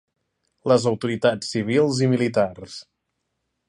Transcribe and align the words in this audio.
Les 0.71 0.87
autoritats 0.93 1.53
civils 1.55 2.03
i 2.07 2.11
militars. 2.17 2.83